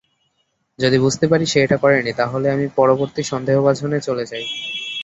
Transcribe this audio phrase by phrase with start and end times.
[0.79, 4.45] যদি বুঝতে পারি সে এটা করেনি, তাহলে আমি পরবর্তী সন্দেহভাজনে চলে যাই।